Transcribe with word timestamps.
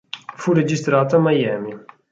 Fu 0.35 0.51
registrata 0.51 1.17
a 1.17 1.19
Miami. 1.19 1.77